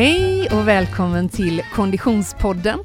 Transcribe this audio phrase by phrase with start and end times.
[0.00, 2.78] Hej och välkommen till Konditionspodden.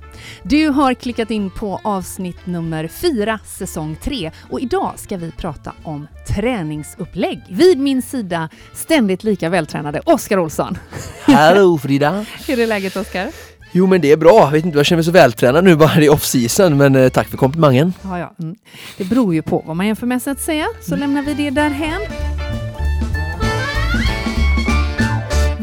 [0.44, 5.74] Du har klickat in på avsnitt nummer 4, säsong 3 och idag ska vi prata
[5.83, 7.42] om träningsupplägg.
[7.49, 10.78] Vid min sida ständigt lika vältränade Oskar Olsson.
[11.25, 12.25] Hallå Frida!
[12.47, 13.28] Hur är läget Oskar?
[13.71, 15.96] Jo men det är bra, jag vet inte, jag känner mig så vältränad nu bara
[15.96, 17.93] det är off-season men eh, tack för komplimangen.
[18.02, 18.35] Ja, ja.
[18.39, 18.55] Mm.
[18.97, 21.49] Det beror ju på vad man jämför med så att säga, så lämnar vi det
[21.49, 22.02] därhen.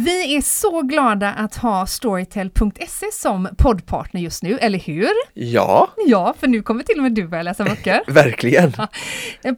[0.05, 5.09] Vi är så glada att ha Storytel.se som poddpartner just nu, eller hur?
[5.35, 8.03] Ja, Ja, för nu kommer till och med du börja läsa böcker.
[8.13, 8.73] verkligen.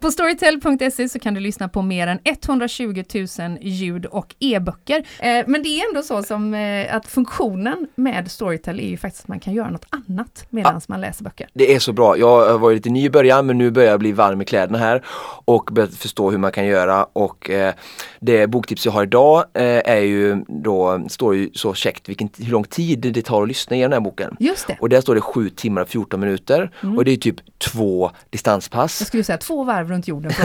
[0.01, 3.03] På Storytel.se så kan du lyssna på mer än 120
[3.39, 4.97] 000 ljud och e-böcker.
[5.19, 9.23] Eh, Men det är ändå så som eh, att funktionen med Storytel är ju faktiskt
[9.23, 11.47] att man kan göra något annat medan man läser böcker.
[11.53, 12.17] Det är så bra.
[12.17, 14.77] Jag var ju lite ny i början men nu börjar jag bli varm i kläderna
[14.77, 15.03] här
[15.45, 17.73] och börjat förstå hur man kan göra och eh,
[18.19, 22.51] det boktips jag har idag eh, är ju då, står ju så käckt vilken, hur
[22.51, 24.35] lång tid det tar att lyssna igenom den här boken.
[24.39, 24.77] Just det.
[24.79, 29.01] Och där står det 7 timmar och 14 minuter och det är typ två distanspass.
[29.01, 30.43] Jag skulle säga två varv runt jorden för.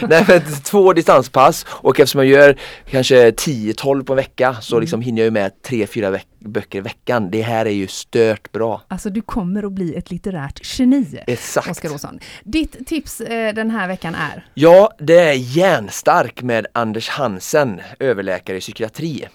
[0.08, 2.56] Nej men två distanspass och eftersom jag gör
[2.90, 7.30] kanske 10-12 på en vecka så liksom hinner jag med 3-4 veck- böcker i veckan.
[7.30, 8.82] Det här är ju stört bra.
[8.88, 11.22] Alltså du kommer att bli ett litterärt geni.
[11.26, 11.70] Exakt.
[11.70, 12.18] Oskar Olsson.
[12.44, 14.46] Ditt tips eh, den här veckan är?
[14.54, 19.28] Ja, det är Järnstark med Anders Hansen, överläkare i psykiatri.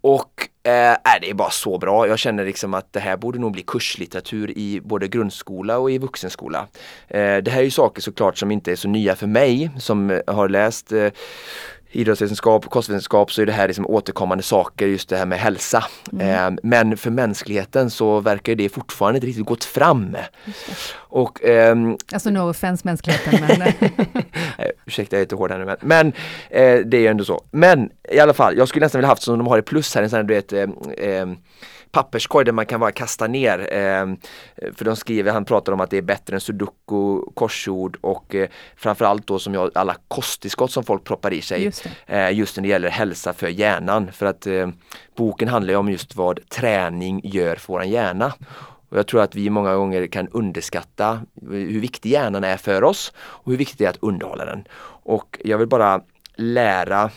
[0.00, 2.08] Och eh, äh, det är bara så bra.
[2.08, 5.98] Jag känner liksom att det här borde nog bli kurslitteratur i både grundskola och i
[5.98, 6.66] vuxenskola.
[7.08, 10.20] Eh, det här är ju saker såklart som inte är så nya för mig som
[10.26, 11.08] har läst eh,
[11.90, 15.84] idrottsvetenskap och kostvetenskap så är det här liksom återkommande saker, just det här med hälsa.
[16.20, 20.16] Eh, men för mänskligheten så verkar det fortfarande inte riktigt gått fram.
[20.94, 23.72] Och ehm, Alltså no offense mänskligheten men
[24.86, 26.06] ursäkta jag är lite hård här nu men, men
[26.50, 27.44] eh, det är ju ändå så.
[27.50, 30.02] Men i alla fall, jag skulle nästan vilja haft som de har i plus här,
[30.02, 31.26] en sån här du vet eh,
[31.90, 33.58] papperskorg där man kan bara kasta ner.
[33.58, 34.06] Eh,
[34.72, 38.48] för de skriver, han pratar om att det är bättre än sudoku, korsord och eh,
[38.76, 41.64] framförallt då som jag, alla kosttillskott som folk proppar i sig.
[41.64, 44.12] Just eh, just när det gäller hälsa för hjärnan.
[44.12, 44.68] För att eh,
[45.16, 48.32] boken handlar om just vad träning gör för våran hjärna.
[48.88, 53.12] Och jag tror att vi många gånger kan underskatta hur viktig hjärnan är för oss
[53.18, 54.64] och hur viktigt det är att underhålla den.
[55.02, 56.00] Och jag vill bara
[56.36, 57.10] lära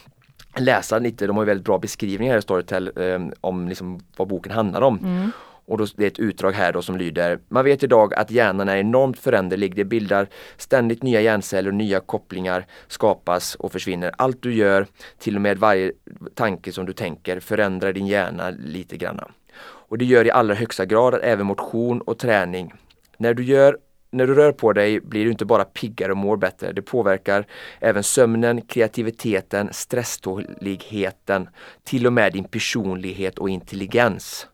[0.56, 4.82] läsa lite, de har väldigt bra beskrivningar i Storytel eh, om liksom vad boken handlar
[4.82, 5.32] om.
[5.70, 8.70] Och då, det är ett utdrag här då som lyder Man vet idag att hjärnan
[8.70, 9.76] är enormt föränderlig.
[9.76, 10.28] Det bildar
[10.58, 14.12] ständigt nya hjärnceller och nya kopplingar skapas och försvinner.
[14.18, 15.92] Allt du gör, till och med varje
[16.36, 19.28] tanke som du tänker, förändrar din hjärna lite granna.
[19.62, 22.74] Och det gör i allra högsta grad även motion och träning.
[23.18, 23.78] När du gör
[24.12, 26.72] när du rör på dig blir du inte bara piggare och mår bättre.
[26.72, 27.46] Det påverkar
[27.80, 31.50] även sömnen, kreativiteten, stresståligheten,
[31.84, 34.48] till och med din personlighet och intelligens.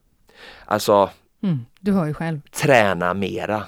[0.65, 1.09] Alltså,
[1.45, 2.41] mm, du hör ju själv.
[2.51, 3.63] träna mera.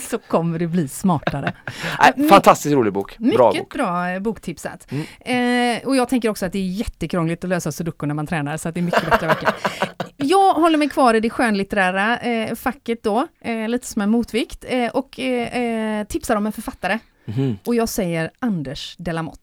[0.00, 1.52] Så kommer du bli smartare.
[2.18, 3.18] Nej, fantastiskt rolig bok.
[3.18, 3.74] Bra Mycket bok.
[3.74, 3.86] Mm.
[3.86, 4.86] bra eh, boktipsat.
[5.20, 8.56] Eh, och jag tänker också att det är jättekrångligt att lösa sudoku när man tränar,
[8.56, 9.54] så att det är mycket bättre verkligen.
[10.16, 14.64] Jag håller mig kvar i det skönlitterära eh, facket då, eh, lite som en motvikt,
[14.68, 16.98] eh, och eh, tipsar om en författare.
[17.24, 17.58] Mhm.
[17.66, 19.38] Och jag säger Anders Delamotte.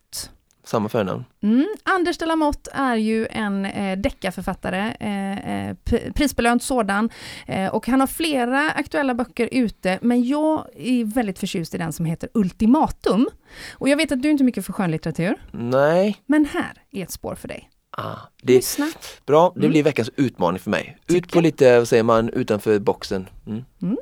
[0.65, 1.25] Samma förnamn.
[1.43, 1.67] Mm.
[1.83, 5.75] Anders Delamotte är ju en eh, deckarförfattare, eh, eh,
[6.15, 7.09] prisbelönt sådan,
[7.47, 11.93] eh, och han har flera aktuella böcker ute, men jag är väldigt förtjust i den
[11.93, 13.27] som heter Ultimatum.
[13.73, 17.11] Och jag vet att du inte är mycket för skönlitteratur, Nej, men här är ett
[17.11, 17.69] spår för dig.
[17.97, 18.87] ah, det Lyssna.
[19.25, 19.53] bra.
[19.55, 20.97] Det blir veckans utmaning för mig.
[21.07, 23.29] Ut på lite, vad säger man, utanför boxen.
[23.47, 23.97] Mm.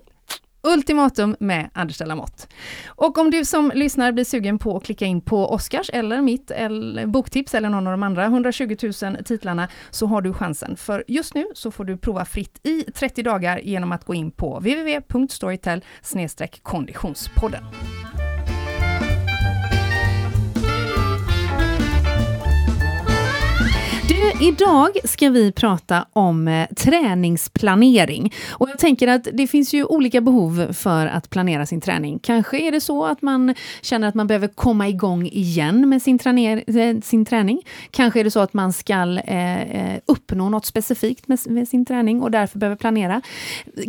[0.67, 2.47] Ultimatum med Anders Delamotte.
[2.85, 6.51] Och om du som lyssnar blir sugen på att klicka in på Oscars eller mitt
[6.51, 10.77] eller boktips eller någon av de andra 120 000 titlarna så har du chansen.
[10.77, 14.31] För just nu så får du prova fritt i 30 dagar genom att gå in
[14.31, 15.83] på www.storytel
[16.63, 17.63] konditionspodden.
[24.23, 28.33] Eh, idag ska vi prata om eh, träningsplanering.
[28.51, 32.19] Och jag tänker att det finns ju olika behov för att planera sin träning.
[32.19, 36.19] Kanske är det så att man känner att man behöver komma igång igen med sin,
[36.19, 37.61] träner, eh, sin träning.
[37.91, 38.93] Kanske är det så att man ska
[39.25, 43.21] eh, eh, uppnå något specifikt med, med sin träning och därför behöver planera.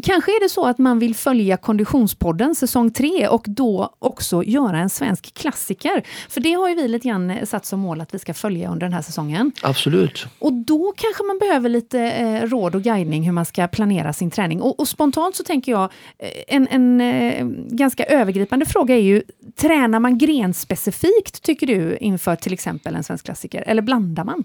[0.02, 4.78] Kanske är det så att man vill följa Konditionspodden säsong 3 och då också göra
[4.78, 6.02] en svensk klassiker.
[6.28, 8.86] För det har ju vi lite grann satt som mål att vi ska följa under
[8.86, 9.52] den här säsongen.
[9.62, 10.23] Absolut.
[10.38, 14.30] Och då kanske man behöver lite eh, råd och guidning hur man ska planera sin
[14.30, 14.62] träning.
[14.62, 19.22] Och, och spontant så tänker jag, eh, en, en eh, ganska övergripande fråga är ju,
[19.56, 23.64] tränar man grenspecifikt tycker du inför till exempel en svensk klassiker?
[23.66, 24.44] Eller blandar man?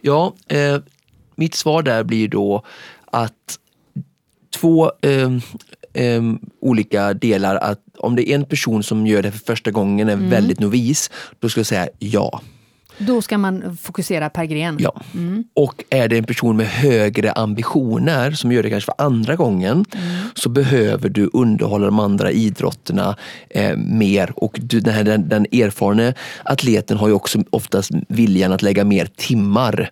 [0.00, 0.78] Ja, eh,
[1.36, 2.62] mitt svar där blir då
[3.04, 3.58] att
[4.54, 6.20] två eh,
[6.60, 7.56] olika delar.
[7.56, 10.30] Att om det är en person som gör det för första gången, är mm.
[10.30, 12.40] väldigt novis, då skulle jag säga ja.
[13.06, 14.76] Då ska man fokusera per gren?
[14.80, 15.00] Ja.
[15.14, 15.44] Mm.
[15.54, 19.84] Och är det en person med högre ambitioner som gör det kanske för andra gången
[19.94, 20.24] mm.
[20.34, 23.16] så behöver du underhålla de andra idrotterna
[23.50, 24.32] eh, mer.
[24.36, 26.14] Och du, den, här, den, den erfarne
[26.44, 29.90] atleten har ju också oftast viljan att lägga mer timmar.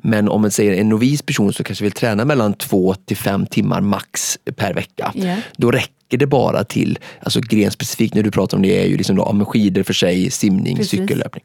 [0.00, 3.46] Men om man säger en novis person som kanske vill träna mellan två till fem
[3.46, 5.12] timmar max per vecka.
[5.14, 5.38] Yeah.
[5.56, 8.96] Då räcker räcker det bara till, alltså grenspecifikt när du pratar om det är ju
[8.96, 10.90] liksom då, ja, skidor för sig, simning, Precis.
[10.90, 11.44] cykellöpning.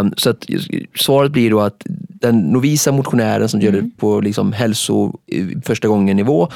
[0.00, 0.46] Um, så att
[0.94, 1.82] svaret blir då att
[2.22, 3.90] den novisa motionären som gör det mm.
[3.90, 5.18] på liksom hälso
[5.64, 6.48] första gången nivå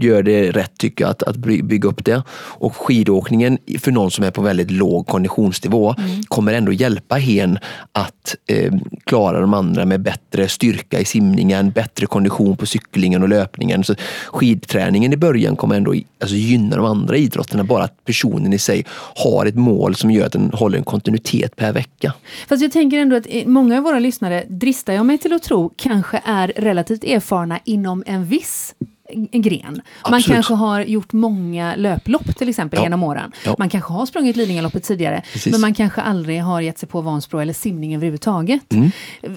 [0.00, 2.22] gör det rätt tycker jag att, att bygga upp det.
[2.60, 6.22] Och skidåkningen för någon som är på väldigt låg konditionsnivå mm.
[6.22, 7.58] kommer ändå hjälpa hen
[7.92, 8.72] att eh,
[9.04, 13.84] klara de andra med bättre styrka i simningen, bättre kondition på cyklingen och löpningen.
[13.84, 13.94] Så
[14.32, 18.84] skidträningen i början kommer ändå alltså, gynna de andra idrotterna, bara att personen i sig
[19.16, 22.12] har ett mål som gör att den håller en kontinuitet per vecka.
[22.48, 25.42] Fast jag tänker ändå att eh, många av våra lyssnare dristar jag mig till att
[25.42, 28.74] tro kanske är relativt erfarna inom en viss
[29.08, 29.82] en gren.
[30.02, 30.10] Absolut.
[30.10, 32.82] Man kanske har gjort många löplopp till exempel ja.
[32.82, 33.32] genom åren.
[33.44, 33.54] Ja.
[33.58, 35.52] Man kanske har sprungit Lidingöloppet tidigare Precis.
[35.52, 38.72] men man kanske aldrig har gett sig på Vansbro eller simning överhuvudtaget.
[38.72, 38.90] Mm.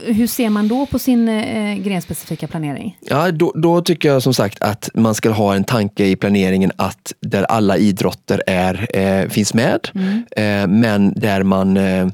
[0.05, 2.97] Hur ser man då på sin eh, grenspecifika planering?
[3.01, 6.71] Ja, då, då, tycker jag som sagt att man ska ha en tanke i planeringen
[6.75, 10.23] att där alla idrotter är, eh, finns med mm.
[10.31, 12.07] eh, men där man eh,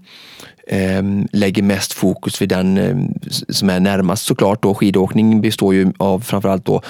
[0.68, 2.96] eh, lägger mest fokus vid den eh,
[3.50, 4.64] som är närmast såklart.
[4.64, 4.74] Då.
[4.74, 6.82] Skidåkning består ju av framförallt då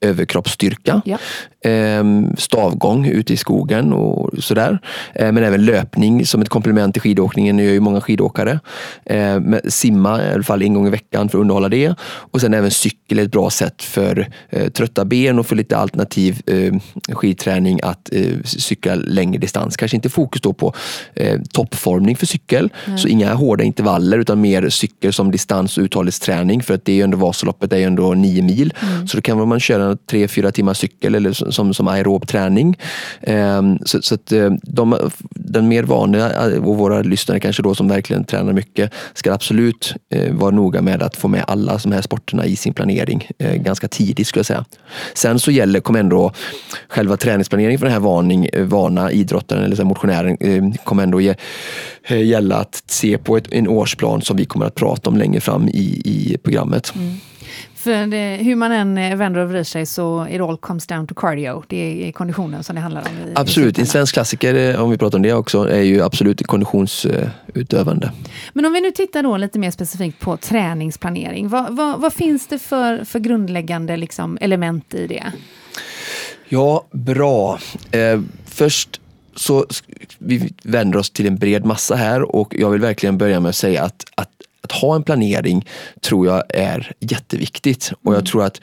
[0.00, 1.02] överkroppsstyrka.
[1.04, 1.18] Ja.
[1.64, 4.78] Ehm, stavgång ute i skogen och sådär.
[5.14, 8.60] Ehm, men även löpning som ett komplement till skidåkningen gör ju många skidåkare.
[9.04, 11.94] Ehm, simma i alla fall en gång i veckan för att underhålla det.
[12.00, 15.76] Och sen även cykel är ett bra sätt för eh, trötta ben och för lite
[15.76, 16.42] alternativ
[17.12, 19.76] skidträning att eh, cykla längre distans.
[19.76, 20.74] Kanske inte fokus då på
[21.14, 22.98] eh, toppformning för cykel, mm.
[22.98, 26.96] så inga hårda intervaller utan mer cykel som distans och uthållighetsträning för att det är
[26.96, 28.74] ju ändå Vasaloppet är ju ändå nio mil.
[28.80, 29.08] Mm.
[29.08, 32.78] Så då kan man köra tre, fyra timmar cykel eller som, som aerob träning.
[33.20, 37.74] Ehm, så, så att eh, de, den mer vanliga eh, och våra lyssnare kanske då
[37.74, 41.92] som verkligen tränar mycket ska absolut eh, vara noga med att få med alla de
[41.92, 44.64] här sporterna i sin planering eh, ganska tidigt skulle jag säga.
[45.14, 46.32] Sen så gäller, kommer ändå
[46.88, 51.34] själva träningsplaneringen för den här varning, vana idrottaren eller motionären kommer ändå ge,
[52.08, 55.68] gälla att se på ett, en årsplan som vi kommer att prata om längre fram
[55.68, 56.92] i, i programmet.
[56.96, 57.16] Mm.
[57.78, 61.06] För det, hur man än eh, vänder och vrider sig så it all comes down
[61.06, 61.64] to cardio.
[61.66, 63.28] Det är konditionen som det handlar om.
[63.28, 66.02] I, absolut, i en svensk klassiker, eh, om vi pratar om det också, är ju
[66.02, 68.12] absolut konditionsutövande.
[68.52, 71.48] Men om vi nu tittar då lite mer specifikt på träningsplanering.
[71.48, 75.32] Vad, vad, vad finns det för, för grundläggande liksom, element i det?
[76.48, 77.58] Ja, bra.
[77.90, 79.00] Eh, först
[79.34, 79.66] så
[80.18, 83.56] vi vänder oss till en bred massa här och jag vill verkligen börja med att
[83.56, 84.30] säga att, att
[84.68, 85.66] att ha en planering
[86.00, 87.92] tror jag är jätteviktigt.
[87.92, 88.24] Och jag mm.
[88.24, 88.60] tror att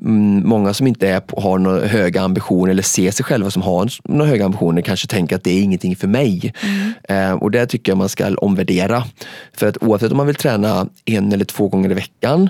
[0.00, 3.90] mm, många som inte är, har några höga ambitioner eller ser sig själva som har
[4.04, 6.52] några höga ambitioner kanske tänker att det är ingenting för mig.
[6.62, 6.92] Mm.
[7.08, 9.04] Eh, och det tycker jag man ska omvärdera.
[9.52, 12.48] För att oavsett om man vill träna en eller två gånger i veckan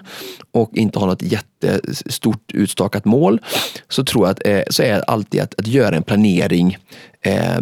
[0.52, 3.40] och inte ha något jättestort utstakat mål
[3.88, 6.76] så tror jag att eh, så är alltid att, att göra en planering
[7.22, 7.60] eh,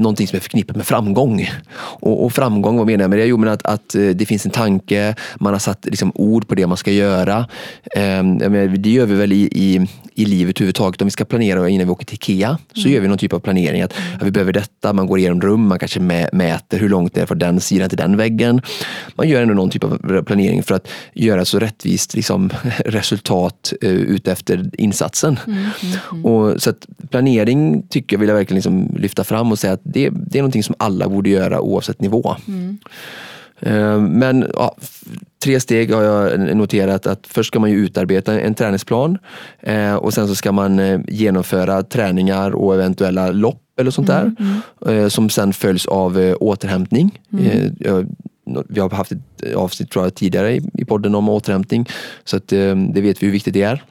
[0.00, 1.50] någonting som är förknippat med framgång.
[1.76, 3.26] Och, och, framgång, vad menar jag med det?
[3.26, 6.54] Jo, men att, att eh, det finns en tanke, man har satt liksom, ord på
[6.54, 7.46] det man ska göra.
[7.96, 8.24] Eh,
[8.78, 11.02] det gör vi väl i, i, i livet överhuvudtaget.
[11.02, 12.92] Om vi ska planera innan vi åker till IKEA så mm.
[12.92, 13.82] gör vi någon typ av planering.
[13.82, 16.00] Att, att, vi behöver detta, man går igenom rum, man kanske
[16.32, 18.62] mäter hur långt det är från den sidan till den väggen.
[19.14, 22.50] Man gör ändå någon typ av planering för att göra så rättvist liksom,
[22.84, 25.38] resultat uh, utefter insatsen.
[25.46, 26.24] Mm, mm, mm.
[26.24, 29.80] och, så att planering tycker jag vill jag verkligen liksom lyfta fram och säga att
[29.92, 32.36] det, det är någonting som alla borde göra oavsett nivå.
[32.48, 32.78] Mm.
[34.18, 34.76] Men ja,
[35.44, 39.18] tre steg har jag noterat att först ska man ju utarbeta en träningsplan
[39.60, 44.34] eh, och sen så ska man eh, genomföra träningar och eventuella lopp eller sånt där
[44.38, 45.10] mm, mm.
[45.10, 47.20] Som sen följs av återhämtning.
[47.32, 47.76] Mm.
[48.68, 51.88] Vi har haft ett avsnitt jag, tidigare i, i podden om återhämtning
[52.24, 53.82] så att, det vet vi hur viktigt det är.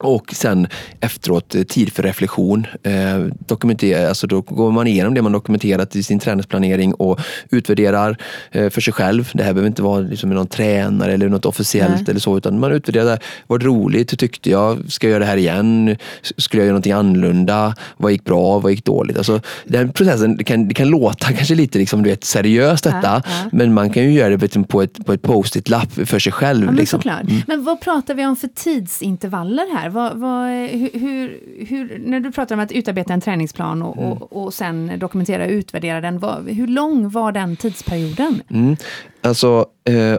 [0.00, 0.66] Och sen
[1.00, 2.66] efteråt eh, tid för reflektion.
[2.82, 8.16] Eh, dokumentera, alltså då går man igenom det man dokumenterat i sin träningsplanering och utvärderar
[8.50, 9.30] eh, för sig själv.
[9.32, 12.04] Det här behöver inte vara liksom någon tränare eller något officiellt Nej.
[12.08, 13.18] eller så, utan man utvärderar.
[13.46, 14.12] Var det roligt?
[14.12, 14.92] Hur tyckte jag?
[14.92, 15.96] Ska jag göra det här igen?
[16.36, 17.74] Skulle jag göra någonting annorlunda?
[17.96, 18.58] Vad gick bra?
[18.58, 19.16] Vad gick dåligt?
[19.16, 22.98] Alltså, den processen, det kan, det kan låta kanske lite liksom, du vet, seriöst detta,
[23.02, 23.48] ja, ja.
[23.52, 26.60] men man kan ju göra det på ett, på ett post-it-lapp för sig själv.
[26.60, 27.00] Ja, men, liksom.
[27.04, 27.42] mm.
[27.46, 29.89] men vad pratar vi om för tidsintervaller här?
[29.90, 30.48] Vad, vad,
[30.92, 34.12] hur, hur, när du pratar om att utarbeta en träningsplan och, mm.
[34.12, 38.42] och, och sen dokumentera och utvärdera den, vad, hur lång var den tidsperioden?
[38.50, 38.76] Mm.
[39.20, 40.18] Alltså, eh,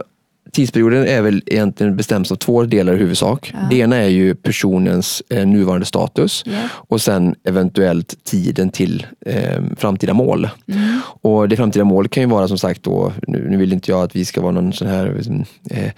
[0.52, 3.52] tidsperioden är väl egentligen bestäms av två delar i huvudsak.
[3.54, 3.58] Ja.
[3.70, 6.64] Det ena är ju personens eh, nuvarande status yeah.
[6.72, 10.48] och sen eventuellt tiden till eh, framtida mål.
[10.68, 11.00] Mm.
[11.22, 14.02] Och det framtida målet kan ju vara som sagt då, nu, nu, vill inte jag
[14.02, 15.22] att vi ska vara någon sån här
[15.70, 15.90] eh,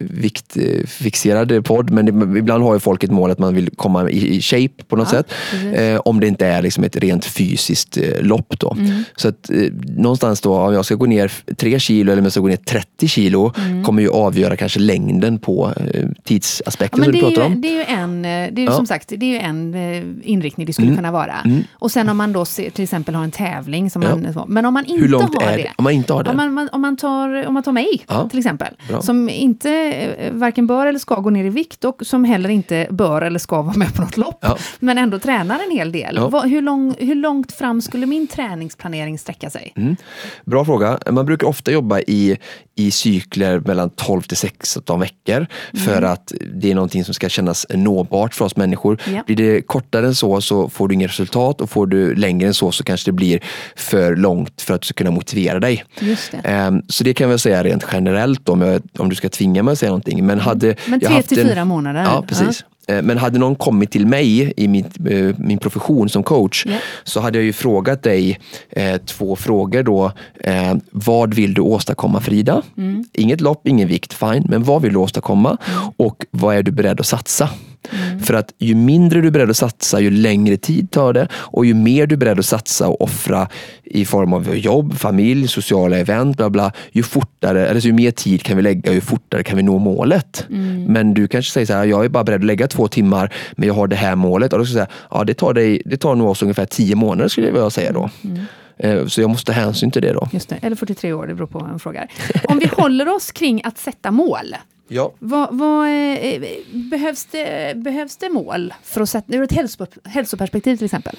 [0.00, 4.36] viktfixerad podd, men det, ibland har ju folk ett mål att man vill komma i,
[4.36, 5.32] i shape på något ja, sätt.
[5.74, 8.76] Eh, om det inte är liksom ett rent fysiskt eh, lopp då.
[8.78, 9.04] Mm.
[9.16, 9.56] Så att eh,
[9.96, 12.56] någonstans då, om jag ska gå ner tre kilo eller om jag ska gå ner
[12.56, 17.46] 30 kilo, mm kommer ju avgöra kanske längden på eh, tidsaspekten ja, som du pratar
[17.46, 17.60] om.
[17.60, 18.72] Det är ju en, eh, det är ja.
[18.72, 20.96] som sagt, det är ju en eh, inriktning det skulle mm.
[20.96, 21.34] kunna vara.
[21.44, 21.64] Mm.
[21.74, 23.90] Och sen om man då ser, till exempel har en tävling.
[23.90, 24.16] Som ja.
[24.16, 25.72] man, men om man inte Hur långt har är det?
[25.76, 26.30] Om man inte har det?
[26.30, 28.74] Om man, om man, tar, om man tar mig till exempel.
[28.88, 29.02] Bra.
[29.02, 33.22] Som inte varken bör eller ska gå ner i vikt och som heller inte bör
[33.22, 34.44] eller ska vara med på något lopp.
[34.78, 36.18] Men ändå tränar en hel del.
[36.18, 39.72] Vad, hur, lång, hur långt fram skulle min träningsplanering sträcka sig?
[39.76, 39.96] Mm.
[40.44, 40.98] Bra fråga.
[41.10, 42.38] Man brukar ofta jobba i,
[42.74, 45.86] i cykler mellan 12 till 16 veckor mm.
[45.86, 48.98] för att det är någonting som ska kännas nåbart för oss människor.
[49.14, 49.22] Ja.
[49.26, 52.54] Blir det kortare än så så får du inget resultat och får du längre än
[52.54, 53.40] så så kanske det blir
[53.76, 55.84] för långt för att du ska kunna motivera dig.
[56.00, 56.66] Det.
[56.68, 59.62] Um, så det kan jag väl säga rent generellt om, jag, om du ska tvinga
[59.62, 60.26] mig att säga någonting.
[60.26, 60.44] Men, mm.
[60.44, 62.02] hade Men tre till fyra månader?
[62.02, 62.64] Ja, precis.
[62.68, 62.71] Ja.
[62.88, 66.80] Eh, men hade någon kommit till mig i min, eh, min profession som coach yeah.
[67.04, 70.12] så hade jag ju frågat dig eh, två frågor då.
[70.40, 72.62] Eh, vad vill du åstadkomma Frida?
[72.76, 73.04] Mm.
[73.12, 74.46] Inget lopp, ingen vikt, fine.
[74.48, 75.48] Men vad vill du åstadkomma?
[75.48, 75.90] Mm.
[75.96, 77.48] Och vad är du beredd att satsa?
[77.90, 78.20] Mm.
[78.20, 81.66] För att ju mindre du är beredd att satsa, ju längre tid tar det och
[81.66, 83.48] ju mer du är beredd att satsa och offra
[83.84, 88.42] i form av jobb, familj, sociala event, bla bla, ju fortare, eller ju mer tid
[88.42, 90.46] kan vi lägga, ju fortare kan vi nå målet.
[90.50, 90.84] Mm.
[90.84, 93.66] Men du kanske säger så här, jag är bara beredd att lägga två timmar, men
[93.68, 94.52] jag har det här målet.
[94.52, 96.96] Och då ska jag säga, ja det tar, dig, det tar nog oss ungefär tio
[96.96, 98.10] månader skulle jag vilja säga då.
[98.24, 98.44] Mm.
[98.76, 100.28] Eh, så jag måste ta hänsyn till det då.
[100.32, 102.10] Just det, eller 43 år, det beror på vad man frågar.
[102.44, 104.56] Om vi håller oss kring att sätta mål.
[104.88, 105.12] Ja.
[105.18, 106.42] Vad, vad, eh,
[106.90, 111.16] behövs, det, behövs det mål för att sätta, ur ett hälsoperspektiv till exempel?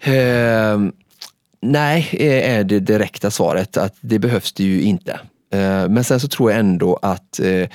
[0.00, 0.78] Eh,
[1.60, 5.20] nej, är det direkta svaret att det behövs det ju inte.
[5.54, 7.68] Eh, men sen så tror jag ändå att eh,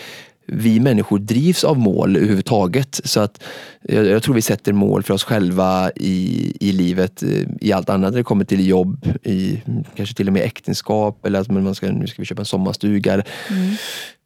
[0.52, 3.02] vi människor drivs av mål överhuvudtaget.
[3.04, 3.44] Så att
[3.82, 7.30] jag, jag, tror vi sätter mål för oss själva i, i livet, eh,
[7.62, 9.62] i allt annat när det kommer till jobb, i
[9.96, 13.14] kanske till och med äktenskap eller att man ska, nu ska vi köpa en sommarstuga.
[13.14, 13.76] Mm.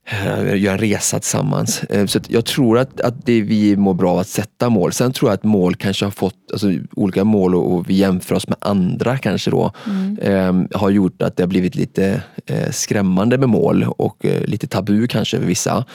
[0.05, 1.83] Eh, göra en resa tillsammans.
[1.83, 4.93] Eh, så jag tror att, att det vi mår bra av att sätta mål.
[4.93, 8.35] Sen tror jag att mål kanske har fått, alltså olika mål och, och vi jämför
[8.35, 10.17] oss med andra kanske då, mm.
[10.21, 14.67] eh, har gjort att det har blivit lite eh, skrämmande med mål och eh, lite
[14.67, 15.85] tabu kanske för vissa.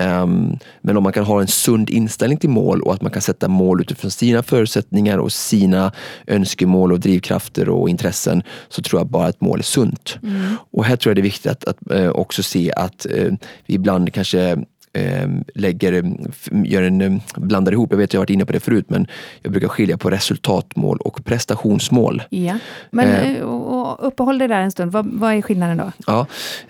[0.00, 3.22] Um, men om man kan ha en sund inställning till mål och att man kan
[3.22, 5.92] sätta mål utifrån sina förutsättningar och sina
[6.26, 10.18] önskemål och drivkrafter och intressen så tror jag bara att mål är sunt.
[10.22, 10.56] Mm.
[10.70, 13.32] Och här tror jag det är viktigt att, att uh, också se att uh,
[13.66, 14.64] vi ibland kanske Ehm,
[15.54, 15.92] lägger,
[16.64, 19.06] gör en, ehm, blandar ihop, jag vet jag har varit inne på det förut, men
[19.42, 22.22] jag brukar skilja på resultatmål och prestationsmål.
[22.30, 22.58] Ja,
[22.90, 25.92] men eh, och uppehåll dig där en stund, vad, vad, är skillnaden då?
[26.06, 26.20] Ja,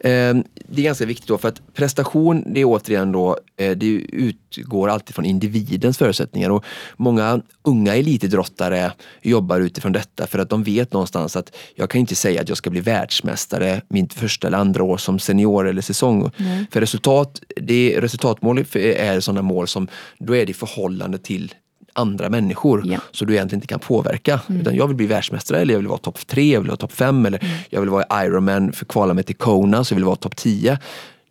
[0.01, 0.37] eh,
[0.69, 4.89] det är ganska viktigt då, för att prestation, det är återigen då, eh, det utgår
[4.89, 6.65] alltid från individens förutsättningar och
[6.97, 12.15] många unga elitidrottare jobbar utifrån detta för att de vet någonstans att jag kan inte
[12.15, 16.31] säga att jag ska bli världsmästare mitt första eller andra år som senior eller säsong.
[16.37, 16.67] Mm.
[16.71, 19.89] För resultat, det är resultatmål är sådana mål som
[20.19, 21.55] då är det i förhållande till
[21.93, 22.99] andra människor ja.
[23.11, 24.41] så du egentligen inte kan påverka.
[24.49, 24.61] Mm.
[24.61, 26.93] Utan jag vill bli världsmästare eller jag vill vara topp tre, jag vill vara topp
[26.93, 27.57] fem eller mm.
[27.71, 30.37] jag vill vara Ironman för att kvala mig till Kona så jag vill vara topp
[30.37, 30.79] tio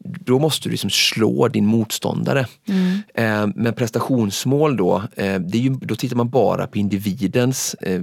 [0.04, 2.46] då måste du liksom slå din motståndare.
[2.68, 3.02] Mm.
[3.14, 8.02] Eh, men prestationsmål då, eh, det är ju, då tittar man bara på individens eh,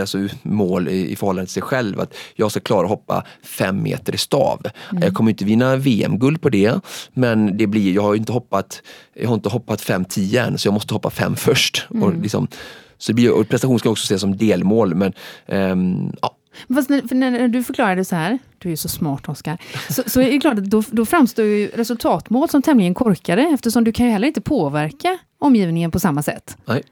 [0.00, 2.00] alltså mål i, i förhållande till sig själv.
[2.00, 4.66] Att jag ska klara att hoppa fem meter i stav.
[4.90, 5.02] Mm.
[5.02, 6.80] Jag kommer inte vinna VM-guld på det,
[7.12, 8.82] men det blir, jag har inte hoppat,
[9.14, 11.86] jag har inte hoppat 5-10 än, så jag måste hoppa fem först.
[11.90, 12.02] Mm.
[12.02, 12.48] Och liksom,
[12.98, 15.12] så det blir, och prestation ska också ses som delmål, men
[15.46, 16.37] ehm, ja,
[16.74, 19.58] Fast när, när, du förklarade så här, du är ju så smart Oskar,
[19.90, 23.84] så, så är det klart att då, då framstår ju resultatmål som tämligen korkade eftersom
[23.84, 26.56] du kan ju heller inte påverka omgivningen på samma sätt.
[26.64, 26.82] Nej.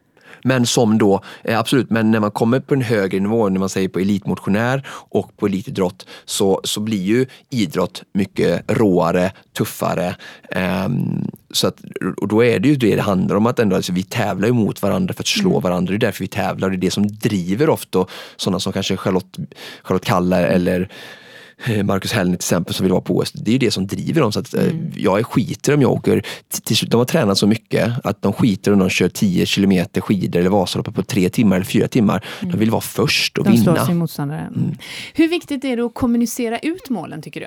[0.42, 3.68] Men som då, eh, absolut, men när man kommer på en högre nivå, när man
[3.68, 10.16] säger på elitmotionär och på elitidrott, så, så blir ju idrott mycket råare, tuffare.
[10.86, 11.80] Um, så att,
[12.16, 14.82] och då är det ju det det handlar om, att ändå, alltså, vi tävlar mot
[14.82, 15.62] varandra för att slå mm.
[15.62, 15.90] varandra.
[15.90, 16.70] Det är därför vi tävlar.
[16.70, 19.36] Det är det som driver ofta sådana som kanske Charlotte,
[19.82, 20.90] Charlotte Kalla eller
[21.64, 23.32] Eh, Marcus Hellner till exempel som vill vara på OS.
[23.32, 24.32] Det är ju det som driver dem.
[24.32, 24.92] Så att, eh, mm.
[24.96, 26.22] Jag skiter om jag åker,
[26.86, 30.50] de har tränat så mycket att de skiter om de kör 10 kilometer skidor eller
[30.50, 32.24] Vasaloppet på tre timmar eller fyra timmar.
[32.40, 32.52] Mm.
[32.52, 33.74] De vill vara först och de vinna.
[33.74, 34.40] Slår sin motståndare.
[34.40, 34.76] Mm.
[35.14, 37.46] Hur viktigt är det att kommunicera ut målen tycker du?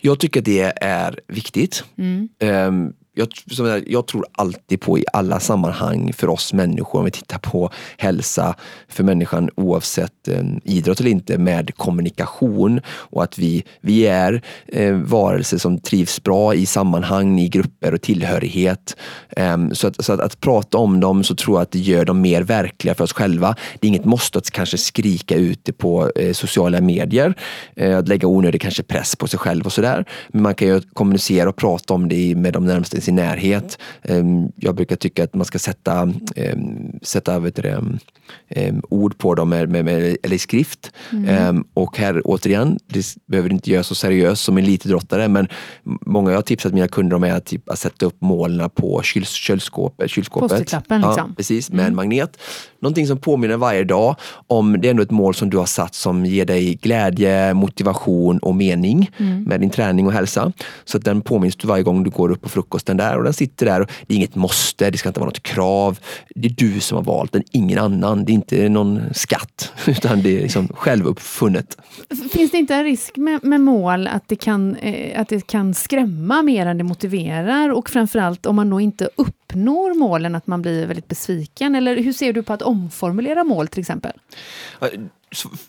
[0.00, 1.84] Jag tycker det är viktigt.
[1.98, 2.28] Mm.
[2.40, 7.38] Um, jag, jag, tror alltid på i alla sammanhang för oss människor, om vi tittar
[7.38, 8.54] på hälsa
[8.88, 14.94] för människan oavsett eh, idrott eller inte, med kommunikation och att vi, vi är eh,
[14.94, 18.96] varelser som trivs bra i sammanhang, i grupper och tillhörighet.
[19.36, 22.04] Eh, så, att, så att, att, prata om dem så tror jag att det gör
[22.04, 23.56] dem mer verkliga för oss själva.
[23.80, 27.34] Det är inget måste att kanske skrika ut det på eh, sociala medier,
[27.76, 30.04] eh, att lägga onödig kanske press på sig själv och sådär.
[30.28, 33.78] Men man kan ju kommunicera och prata om det med de närmaste sin närhet.
[34.02, 37.68] Ehm, jag brukar tycka att man ska sätta, ehm, sätta vet du,
[38.48, 40.92] ehm, ord på dem med, med, med, eller i skrift.
[41.12, 41.64] Mm.
[41.74, 45.48] Och här återigen, det behöver inte göra så seriöst som elitidrottare men
[46.06, 49.02] många jag har tipsat mina kunder om är att, typ, att sätta upp målen på
[49.02, 50.10] kyl, kylskåpet.
[50.10, 50.58] kylskåpet.
[50.58, 50.80] liksom.
[50.88, 51.92] Ja, precis, med mm.
[51.92, 52.38] en magnet.
[52.80, 55.94] Någonting som påminner varje dag om det är ändå ett mål som du har satt
[55.94, 59.42] som ger dig glädje, motivation och mening mm.
[59.42, 60.52] med din träning och hälsa.
[60.84, 63.32] Så att den påminns du varje gång du går upp på frukosten där och den
[63.32, 63.80] sitter där.
[63.80, 65.98] Och det är inget måste, det ska inte vara något krav.
[66.34, 68.24] Det är du som har valt den, ingen annan.
[68.24, 71.78] Det är inte någon skatt utan det är liksom självuppfunnet.
[72.32, 75.74] Finns det inte en risk med, med mål att det, kan, eh, att det kan
[75.74, 80.62] skrämma mer än det motiverar och framförallt om man då inte uppnår målen att man
[80.62, 81.74] blir väldigt besviken?
[81.74, 84.12] Eller hur ser du på att omformulera mål till exempel?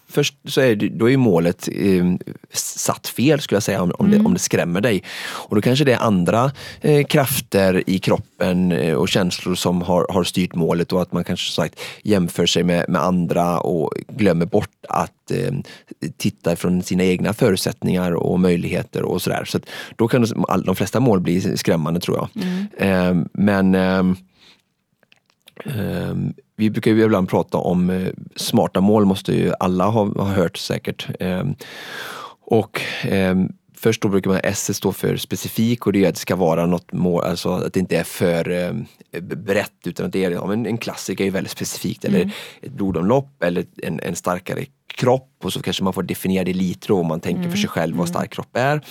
[0.07, 2.05] Först så är det, då är målet eh,
[2.53, 4.19] satt fel skulle jag säga om, om, mm.
[4.19, 5.03] det, om det skrämmer dig.
[5.29, 6.51] Och då kanske det är andra
[6.81, 11.23] eh, krafter i kroppen eh, och känslor som har, har styrt målet och att man
[11.23, 15.53] kanske sagt jämför sig med, med andra och glömmer bort att eh,
[16.17, 19.45] titta från sina egna förutsättningar och möjligheter och sådär.
[19.45, 19.59] Så,
[19.95, 22.43] då kan de, de flesta mål bli skrämmande tror jag.
[22.43, 22.67] Mm.
[22.77, 24.15] Eh, men ehm,
[26.55, 31.07] vi brukar ju ibland prata om eh, smarta mål, måste ju alla ha, hört säkert.
[31.19, 31.43] Eh,
[32.41, 33.35] och eh,
[33.81, 36.65] Först då brukar man S stå för specifik och det är att det ska vara
[36.65, 40.53] något mål, alltså att det inte är för eh, brett utan att det är ja,
[40.53, 42.31] en klassiker är väldigt specifikt eller mm.
[42.61, 46.87] ett blodomlopp eller en, en, starkare kropp och så kanske man får definiera det lite
[46.87, 47.51] då om man tänker mm.
[47.51, 48.13] för sig själv vad mm.
[48.13, 48.81] stark kropp är.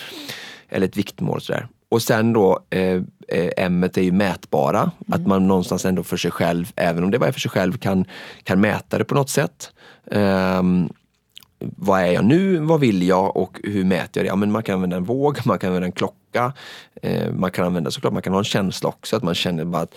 [0.68, 1.68] Eller ett viktmål och sådär.
[1.88, 4.80] Och sen då eh, eh, M är ju mätbara.
[4.80, 4.92] Mm.
[5.08, 7.78] Att man någonstans ändå för sig själv, även om det bara är för sig själv,
[7.78, 8.04] kan,
[8.42, 9.72] kan mäta det på något sätt.
[10.04, 10.88] Um,
[11.58, 12.58] vad är jag nu?
[12.58, 13.36] Vad vill jag?
[13.36, 14.28] Och hur mäter jag det?
[14.28, 16.52] Ja, men man kan använda en våg, man kan använda en klocka.
[17.02, 19.16] Eh, man kan använda såklart, man kan ha en känsla också.
[19.16, 19.94] Att man känner bara att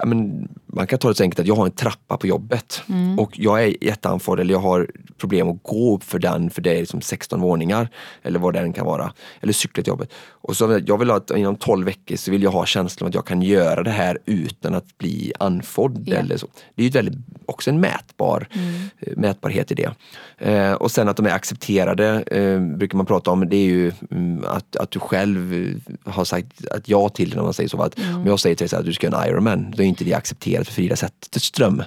[0.00, 2.82] ja, men man kan ta det så enkelt att jag har en trappa på jobbet
[2.88, 3.18] mm.
[3.18, 6.70] och jag är jätteandfådd eller jag har problem att gå upp för den för det
[6.70, 7.88] är liksom 16 våningar
[8.22, 9.12] eller vad det än kan vara.
[9.40, 10.12] Eller cykla till jobbet.
[10.42, 13.26] Och så jag vill att inom 12 veckor så vill jag ha känslan att jag
[13.26, 16.08] kan göra det här utan att bli andfådd.
[16.08, 16.24] Yeah.
[16.24, 16.46] Eller så.
[16.74, 17.14] Det är ju väldigt,
[17.46, 18.70] också en mätbar mm.
[18.98, 19.90] Eh, mätbarhet i det.
[20.38, 23.48] Eh, och sen att de är accepterade eh, brukar man prata om.
[23.48, 27.42] Det är ju mm, att, att du själv har sagt att ja till det när
[27.42, 27.82] man säger så.
[27.82, 28.16] Att mm.
[28.16, 30.66] Om jag säger till dig att du ska göra en Ironman, är inte det accepterat
[30.66, 31.82] för Frida Zetterström.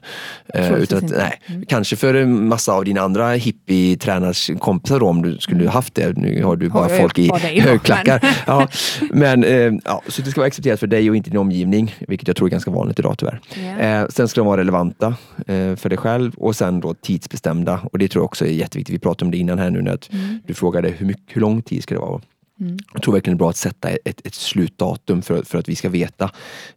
[0.53, 1.65] Eh, utan att, nej, mm.
[1.65, 5.73] Kanske för en massa av dina andra hippie-tränarkompisar om du skulle mm.
[5.73, 6.17] haft det.
[6.17, 8.37] Nu har du bara har folk i högklackar.
[8.47, 8.67] ja,
[9.11, 12.27] men eh, ja, så det ska vara accepterat för dig och inte din omgivning, vilket
[12.27, 13.39] jag tror är ganska vanligt idag tyvärr.
[13.57, 14.01] Yeah.
[14.01, 15.07] Eh, sen ska de vara relevanta
[15.47, 17.79] eh, för dig själv och sen då tidsbestämda.
[17.91, 18.95] Och det tror jag också är jätteviktigt.
[18.95, 20.39] Vi pratade om det innan här nu när mm.
[20.45, 22.21] du frågade hur, mycket, hur lång tid ska det vara?
[22.59, 22.77] Mm.
[22.93, 25.75] Jag tror verkligen det är bra att sätta ett, ett slutdatum för, för att vi
[25.75, 26.31] ska veta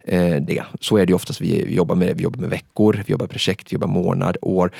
[0.04, 0.62] eh, det.
[0.80, 2.16] Så är det oftast vi jobbar med.
[2.16, 4.72] Vi jobbar med veckor, vi jobbar projekt, vi jobbar månad, år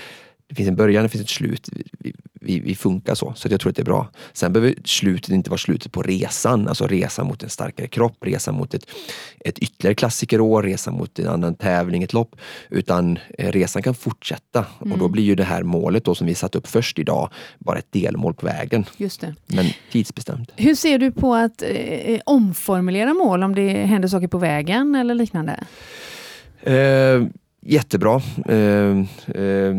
[0.48, 1.68] det finns en början, det finns ett slut.
[1.98, 4.10] Vi, vi, vi, funkar så, så jag tror att det är bra.
[4.32, 8.54] Sen behöver slutet inte vara slutet på resan, alltså resan mot en starkare kropp, resan
[8.54, 8.86] mot ett,
[9.40, 12.36] ett ytterligare klassikerår, resan mot en annan tävling, ett lopp.
[12.70, 14.92] Utan eh, resan kan fortsätta mm.
[14.92, 15.12] och då mm.
[15.12, 18.34] blir ju det här målet då som vi satt upp först idag bara ett delmål
[18.34, 18.84] på vägen.
[18.96, 19.34] Just det.
[19.46, 20.52] Men tidsbestämt.
[20.56, 25.14] Hur ser du på att eh, omformulera mål om det händer saker på vägen eller
[25.14, 25.64] liknande?
[26.62, 27.22] Eh,
[27.66, 28.20] jättebra.
[28.48, 28.98] Eh,
[29.42, 29.74] eh,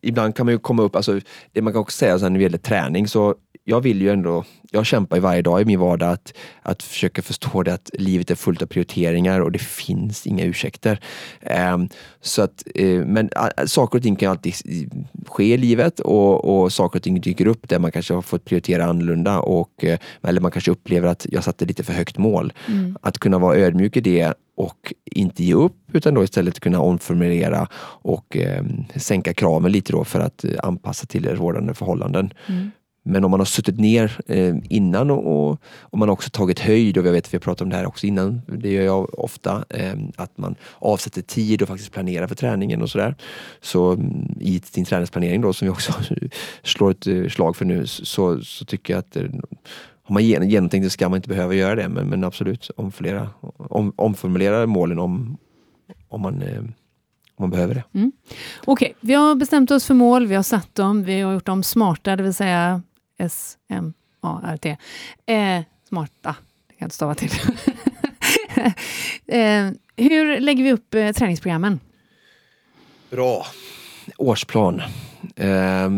[0.00, 1.20] ibland kan man ju komma upp, alltså,
[1.52, 4.44] det man kan också säga sen när det gäller träning, så jag vill ju ändå,
[4.70, 8.30] jag kämpar ju varje dag i min vardag att, att försöka förstå det att livet
[8.30, 11.00] är fullt av prioriteringar och det finns inga ursäkter.
[11.74, 11.88] Um,
[12.20, 14.54] så att, uh, men uh, saker och ting kan alltid
[15.26, 18.44] ske i livet och, och saker och ting dyker upp där man kanske har fått
[18.44, 22.52] prioritera annorlunda och, uh, eller man kanske upplever att jag satte lite för högt mål.
[22.68, 22.96] Mm.
[23.02, 27.68] Att kunna vara ödmjuk i det och inte ge upp utan då istället kunna omformulera
[28.02, 28.64] och eh,
[28.96, 32.32] sänka kraven lite då för att anpassa till rådande förhållanden.
[32.48, 32.70] Mm.
[33.10, 36.98] Men om man har suttit ner eh, innan och, och, och, man också tagit höjd
[36.98, 39.18] och jag vet att vi har pratat om det här också innan, det gör jag
[39.18, 43.14] ofta, eh, att man avsätter tid och faktiskt planerar för träningen och sådär.
[43.60, 45.92] Så mm, i sin träningsplanering då som vi också
[46.62, 49.24] slår ett eh, slag för nu så, så tycker jag att eh,
[50.02, 53.92] har man genomtänkt det ska man inte behöva göra det men, men absolut omformulera, om,
[53.96, 55.36] omformulera målen om,
[56.08, 56.62] om man eh,
[57.40, 57.84] man behöver det.
[57.94, 58.12] Mm.
[58.64, 58.94] Okej, okay.
[59.00, 62.16] vi har bestämt oss för mål, vi har satt dem, vi har gjort dem smarta,
[62.16, 62.82] det vill säga
[63.20, 64.76] S-M-A-R-T.
[65.26, 67.30] Eh, smarta, det kan jag inte stava till.
[69.26, 71.80] eh, hur lägger vi upp eh, träningsprogrammen?
[73.10, 73.46] Bra.
[74.16, 74.82] Årsplan.
[75.36, 75.90] Eh,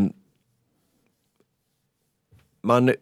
[2.63, 2.95] man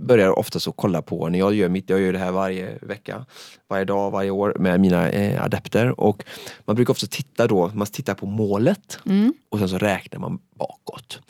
[0.00, 3.26] börjar oftast att kolla på när jag gör mitt, jag gör det här varje vecka,
[3.68, 6.24] varje dag, varje år med mina eh, adepter och
[6.64, 9.34] man brukar också titta då, man tittar på målet mm.
[9.48, 11.20] och sen så räknar man bakåt.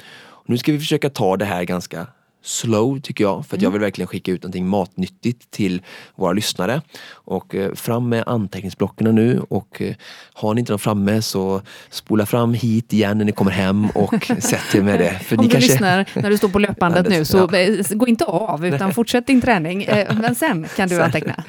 [0.51, 2.07] Nu ska vi försöka ta det här ganska
[2.43, 3.47] slow tycker jag.
[3.47, 3.65] För mm.
[3.65, 5.83] jag vill verkligen skicka ut någonting matnyttigt till
[6.15, 6.83] våra lyssnare.
[7.11, 9.95] Och eh, fram med anteckningsblocken nu och eh,
[10.33, 14.25] har ni inte dem framme så spola fram hit igen när ni kommer hem och
[14.39, 15.19] sätt er med det.
[15.19, 15.71] För Om ni du kanske...
[15.71, 17.85] lyssnar när du står på löpbandet nu så ja.
[17.91, 19.83] Gå inte av utan fortsätt din träning.
[19.83, 21.45] Eh, men sen kan du anteckna.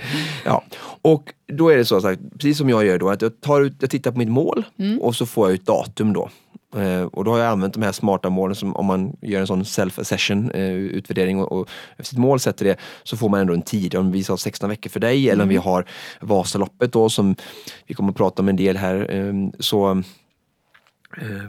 [0.46, 0.64] Ja,
[1.02, 3.76] och då är det så, så precis som jag gör då, att jag, tar ut,
[3.80, 5.02] jag tittar på mitt mål mm.
[5.02, 6.30] och så får jag ut datum då.
[6.76, 9.48] Eh, och då har jag använt de här smarta målen som om man gör en
[9.48, 13.62] sån self-assession eh, utvärdering och, och sitt mål sätter det så får man ändå en
[13.62, 13.96] tid.
[13.96, 15.66] Om vi sa 16 veckor för dig eller om vi mm.
[15.66, 15.86] har
[16.20, 17.36] Vasaloppet då som
[17.88, 20.04] vi kommer att prata om en del här eh, så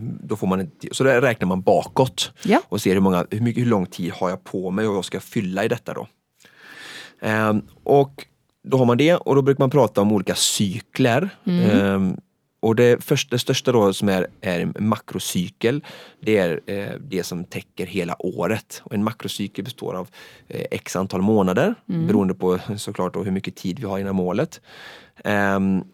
[0.00, 2.60] då får man en, så där räknar man bakåt ja.
[2.68, 5.04] och ser hur, många, hur, mycket, hur lång tid har jag på mig och vad
[5.04, 6.06] ska jag fylla i detta då.
[7.84, 8.26] och
[8.64, 11.30] då har man det och då brukar man prata om olika cykler.
[11.44, 12.16] Mm.
[12.62, 15.84] Och det, första, det största då som är, är en makrocykel,
[16.20, 18.82] det är eh, det som täcker hela året.
[18.84, 20.08] Och en makrocykel består av
[20.48, 22.06] eh, x antal månader mm.
[22.06, 24.60] beroende på såklart då hur mycket tid vi har innan målet.
[25.24, 25.84] Um,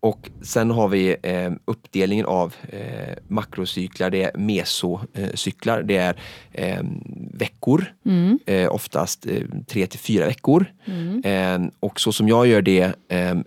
[0.00, 6.16] och sen har vi eh, uppdelningen av eh, makrocyklar, det är mesocyklar, det är
[6.52, 6.82] eh,
[7.32, 8.38] veckor, mm.
[8.46, 10.66] eh, oftast eh, tre till fyra veckor.
[10.84, 11.22] Mm.
[11.24, 13.44] Ehm, och så som jag gör det ehm,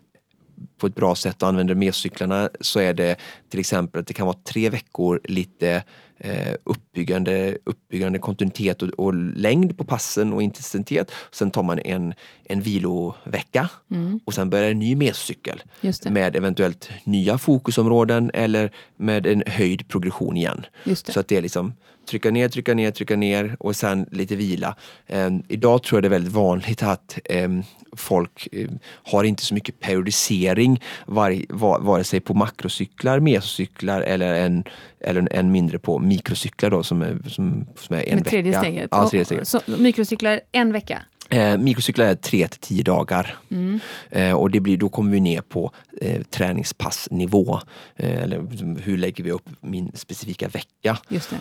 [0.79, 3.15] på ett bra sätt och använder mescyklarna så är det
[3.49, 5.83] till exempel att det kan vara tre veckor lite
[6.17, 11.11] eh, uppbyggande, uppbyggande kontinuitet och, och, längd på passen och intensitet.
[11.31, 12.13] Sen tar man en,
[12.43, 14.19] en vilovecka mm.
[14.25, 15.63] och sen börjar en ny mescykel
[16.09, 20.65] med eventuellt nya fokusområden eller med en höjd progression igen.
[21.13, 21.73] Så att det är liksom
[22.09, 24.75] trycka ner, trycka ner, trycka ner och sen lite vila.
[25.07, 27.49] Eh, idag tror jag det är väldigt vanligt att eh,
[27.93, 34.33] folk eh, har inte så mycket periodisering var, var, vare sig på makrocyklar, mesocyklar eller
[34.33, 34.63] en,
[34.99, 38.61] eller en mindre på mikrocyklar då som är, som, som är en Med tredje vecka.
[38.61, 38.87] Steget.
[38.91, 39.47] Ja, tredje steget.
[39.47, 41.01] Så mikrocyklar en vecka?
[41.29, 43.37] Eh, mikrocyklar är 3 till 10 dagar.
[43.51, 43.79] Mm.
[44.09, 47.59] Eh, och det blir, då kommer vi ner på eh, träningspassnivå.
[47.95, 48.47] Eh, eller
[48.81, 50.97] hur lägger vi upp min specifika vecka?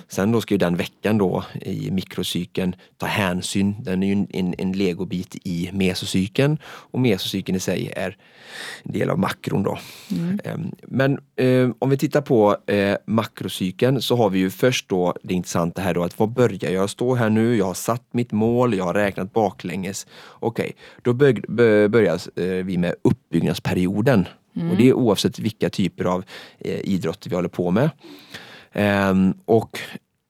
[0.08, 3.76] Sen då ska ju den veckan då i mikrocykeln ta hänsyn.
[3.82, 8.16] Den är ju en, en legobit i mesocykeln och mesocykeln i sig är
[8.82, 9.78] en del av makron då.
[10.10, 10.40] Mm.
[10.44, 15.14] Ehm, men eh, om vi tittar på eh, makrocykeln så har vi ju först då
[15.22, 17.56] det intressanta här då att var börjar jag stå här nu?
[17.56, 19.77] Jag har satt mitt mål, jag har räknat baklänges.
[20.30, 21.12] Okej, okay, då
[21.88, 24.28] börjar eh, vi med uppbyggnadsperioden.
[24.56, 24.70] Mm.
[24.70, 26.24] Och det är oavsett vilka typer av
[26.58, 27.90] eh, idrotter vi håller på med.
[28.72, 29.78] Ehm, och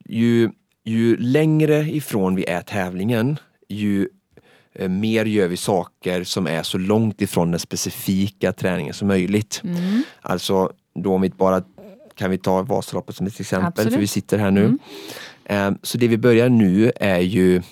[0.05, 0.51] ju,
[0.85, 4.09] ju längre ifrån vi är tävlingen, ju
[4.79, 9.61] Eh, mer gör vi saker som är så långt ifrån den specifika träningen som möjligt.
[9.65, 10.03] Mm.
[10.21, 11.63] Alltså då om vi bara
[12.15, 13.93] kan vi ta Vasaloppet som ett exempel, Absolut.
[13.93, 14.65] för vi sitter här nu.
[14.65, 15.69] Mm.
[15.69, 17.63] Um, så det vi börjar nu är ju,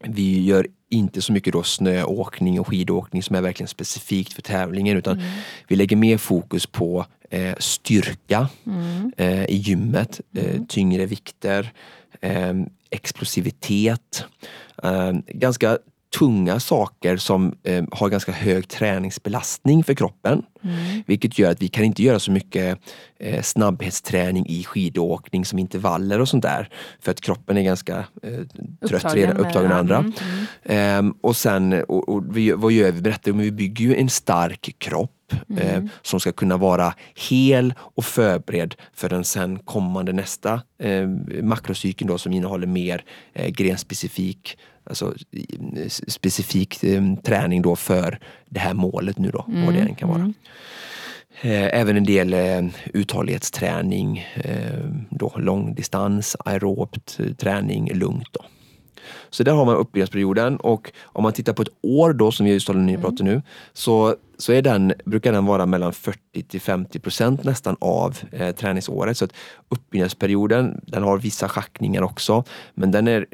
[0.00, 4.96] vi gör inte så mycket då snöåkning och skidåkning som är verkligen specifikt för tävlingen
[4.96, 5.30] utan mm.
[5.68, 9.12] vi lägger mer fokus på eh, styrka mm.
[9.16, 10.66] eh, i gymmet, eh, mm.
[10.66, 11.72] tyngre vikter,
[12.20, 12.54] eh,
[12.90, 14.24] explosivitet.
[14.82, 15.78] Eh, ganska
[16.18, 21.02] tunga saker som eh, har ganska hög träningsbelastning för kroppen Mm.
[21.06, 22.78] Vilket gör att vi kan inte göra så mycket
[23.18, 26.68] eh, snabbhetsträning i skidåkning som intervaller och sånt där.
[27.00, 28.30] För att kroppen är ganska eh,
[28.88, 29.96] trött upptagen redan, upptagen med andra.
[29.96, 30.12] Mm,
[30.64, 31.06] mm.
[31.06, 33.00] Um, och sen, och, och vi, vad gör vi?
[33.00, 35.12] Berättar, men vi bygger ju en stark kropp
[35.48, 35.58] Mm.
[35.58, 36.94] Eh, som ska kunna vara
[37.30, 41.08] hel och förberedd för den sen kommande nästa eh,
[41.42, 45.14] makrocykeln då som innehåller mer eh, grenspecifik alltså,
[46.08, 48.18] specifik eh, träning då för
[48.48, 49.64] det här målet nu då, mm.
[49.64, 50.18] vad det än kan vara.
[50.18, 50.34] Mm.
[51.40, 52.62] Eh, även en del eh,
[52.94, 58.28] uthållighetsträning, eh, då långdistans, aerobt träning, lugnt.
[58.32, 58.44] Då.
[59.30, 62.52] Så där har man uppbyggnadsperioden och om man tittar på ett år då som vi
[62.52, 63.00] just håller mm.
[63.00, 67.76] pratar nu så, så är den, brukar den vara mellan 40 till 50 procent nästan
[67.80, 69.16] av eh, träningsåret.
[69.16, 69.32] Så att
[69.68, 73.26] uppbyggnadsperioden den har vissa schackningar också men den är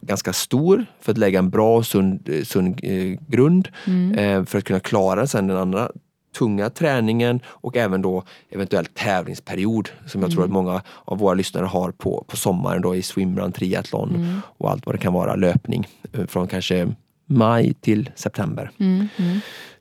[0.00, 4.18] ganska stor för att lägga en bra sund, sund eh, grund mm.
[4.18, 5.90] eh, för att kunna klara sen den andra
[6.32, 10.34] tunga träningen och även då eventuellt tävlingsperiod som jag mm.
[10.34, 14.40] tror att många av våra lyssnare har på, på sommaren då i swimrun, triathlon mm.
[14.44, 16.88] och allt vad det kan vara, löpning eh, från kanske
[17.26, 18.70] maj till september.
[18.78, 19.08] Mm.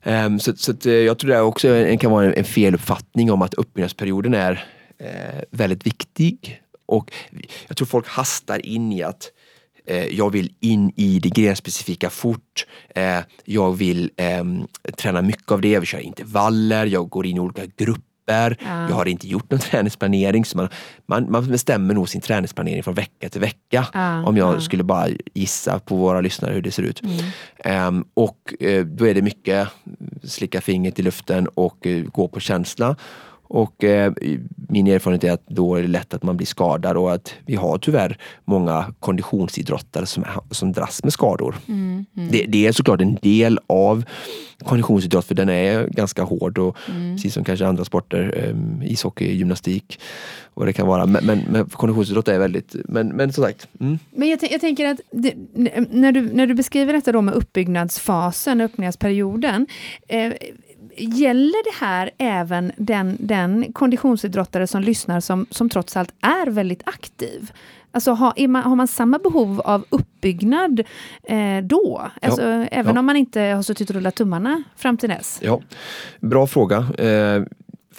[0.04, 3.42] Um, så, så att, eh, jag tror det också kan vara en, en feluppfattning om
[3.42, 4.66] att uppbyggnadsperioden är
[4.98, 7.12] eh, väldigt viktig och
[7.68, 9.32] jag tror folk hastar in i att
[9.96, 12.66] jag vill in i det grenspecifika fort.
[12.96, 15.70] Eh, jag vill ehm, träna mycket av det.
[15.70, 18.06] Jag vill köra intervaller, jag går in i olika grupper.
[18.28, 18.90] Ja.
[18.90, 20.46] Jag har inte gjort någon träningsplanering.
[20.46, 20.70] Så man,
[21.06, 23.88] man, man bestämmer nog sin träningsplanering från vecka till vecka.
[23.94, 24.24] Ja.
[24.26, 24.62] Om jag ja.
[24.62, 27.02] skulle bara gissa på våra lyssnare hur det ser ut.
[27.64, 27.88] Mm.
[27.88, 29.68] Um, och uh, då är det mycket
[30.24, 32.96] slicka fingret i luften och gå på känsla.
[33.54, 34.14] Och eh,
[34.70, 37.56] min erfarenhet är att då är det lätt att man blir skadad och att vi
[37.56, 41.56] har tyvärr många konditionsidrottare som, som dras med skador.
[41.68, 42.32] Mm, mm.
[42.32, 44.04] Det, det, är såklart en del av
[44.60, 47.16] konditionsidrott för den är ganska hård och mm.
[47.16, 50.00] precis som kanske andra sporter, eh, ishockey, gymnastik
[50.54, 51.06] vad det kan vara.
[51.06, 53.68] Men, men, men konditionsidrott är väldigt, men, men som sagt.
[53.80, 54.00] Mm.
[54.12, 55.34] Men jag, jag, tänker att det,
[55.92, 59.68] när, du, när du beskriver detta då med uppbyggnadsfasen, uppbyggnadsperioden,
[60.08, 60.34] eh,
[61.04, 66.82] gäller det här även den, den konditionsidrottare som lyssnar som, som trots allt är väldigt
[66.86, 67.52] aktiv?
[67.94, 70.80] Alltså har, man, har man samma behov av uppbyggnad
[71.24, 72.02] eh, då?
[72.22, 73.00] Alltså, ja, även ja.
[73.00, 75.40] om man inte har suttit och rullat tummarna fram till dess?
[75.42, 75.62] Ja,
[76.20, 76.78] Bra fråga.
[76.78, 77.44] Eh,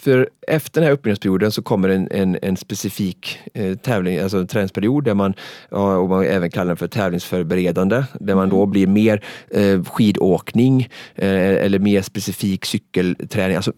[0.03, 4.47] för efter den här uppbyggnadsperioden så kommer en, en, en specifik eh, tävling, alltså en
[4.47, 5.33] träningsperiod där man,
[5.71, 8.71] ja, och man även kallar den för tävlingsförberedande, där man då mm.
[8.71, 13.55] blir mer eh, skidåkning eh, eller mer specifik cykelträning.
[13.55, 13.73] Alltså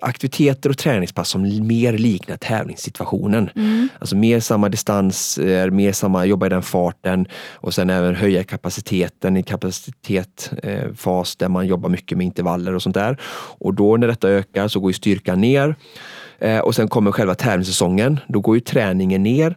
[0.00, 3.50] aktiviteter och träningspass som mer liknar tävlingssituationen.
[3.56, 3.88] Mm.
[3.98, 5.38] Alltså mer samma distans,
[5.72, 11.66] mer samma, jobba i den farten och sen även höja kapaciteten i kapacitetsfas där man
[11.66, 13.16] jobbar mycket med intervaller och sånt där.
[13.58, 16.56] Och då när detta ökar så går styrkan ner ner.
[16.56, 18.20] Eh, och sen kommer själva tävlingssäsongen.
[18.28, 19.56] Då går ju träningen ner.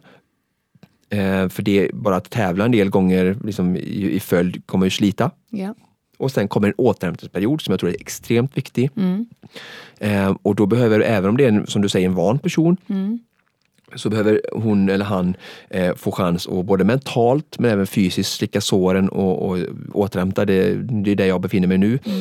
[1.10, 4.86] Eh, för det är bara att tävla en del gånger liksom, i, i följd kommer
[4.86, 5.30] ju slita.
[5.52, 5.74] Yeah.
[6.18, 8.90] Och sen kommer en återhämtningsperiod som jag tror är extremt viktig.
[8.96, 9.26] Mm.
[9.98, 12.76] Eh, och då behöver, även om det är en, som du säger, en van person,
[12.86, 13.18] mm
[13.94, 15.36] så behöver hon eller han
[15.70, 19.58] eh, få chans att både mentalt men även fysiskt slicka såren och, och
[19.92, 20.44] återhämta.
[20.44, 21.98] Det, det är där jag befinner mig nu.
[22.04, 22.20] Mm.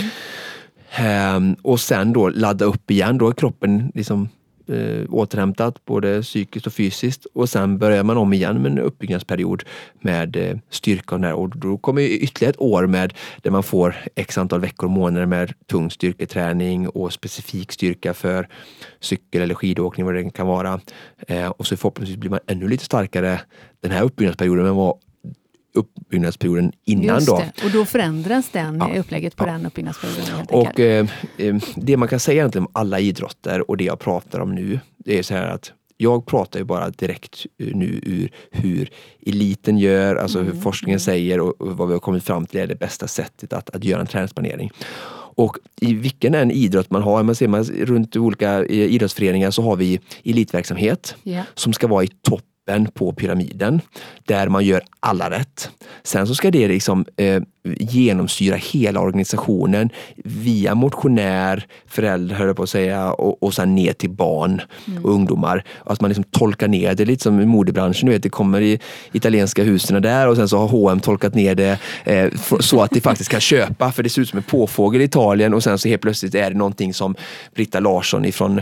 [1.00, 4.30] Um, och sen då ladda upp igen, då är kroppen liksom
[4.68, 9.64] eh, återhämtat både psykiskt och fysiskt och sen börjar man om igen med en uppbyggnadsperiod
[10.02, 14.38] med eh, styrka och, och då kommer ytterligare ett år med där man får x
[14.38, 18.48] antal veckor och månader med tung styrketräning och specifik styrka för
[19.00, 20.80] cykel eller skidåkning vad det kan vara.
[21.28, 23.42] Eh, och så förhoppningsvis blir man ännu lite starkare
[23.82, 24.98] den här uppbyggnadsperioden än vad
[25.74, 27.16] uppbyggnadsperioden innan.
[27.16, 27.52] Just det.
[27.66, 29.00] Och då förändras den ja.
[29.00, 29.52] upplägget på ja.
[29.52, 30.46] den uppbyggnadsperioden.
[30.50, 31.08] och eh,
[31.38, 34.80] eh, Det man kan säga egentligen om alla idrotter och det jag pratar om nu,
[34.98, 38.90] det är så här att jag pratar ju bara direkt nu ur hur
[39.26, 40.52] eliten gör, alltså mm.
[40.52, 41.00] hur forskningen mm.
[41.00, 44.02] säger och vad vi har kommit fram till är det bästa sättet att, att göra
[44.02, 44.72] en träningsplanering.
[45.36, 49.76] Och i vilken en idrott man har, man ser man runt olika idrottsföreningar så har
[49.76, 51.46] vi elitverksamhet yeah.
[51.54, 53.82] som ska vara i topp toppen på pyramiden
[54.26, 55.70] där man gör alla rätt.
[56.04, 59.90] Sen så ska det liksom eh, genomsyra hela organisationen
[60.24, 65.06] via motionär, föräldrar höll på att säga och, och sen ner till barn mm.
[65.06, 65.64] och ungdomar.
[65.86, 68.06] Att man liksom tolkar ner det lite som i modebranschen.
[68.06, 68.80] Du vet, det kommer i
[69.12, 73.02] italienska husen där och sen så har H&M tolkat ner det eh, så att det
[73.02, 75.90] faktiskt kan köpa för det ser ut som en påfågel i Italien och sen så
[75.90, 77.16] helt plötsligt är det någonting som
[77.56, 78.62] Britta Larsson ifrån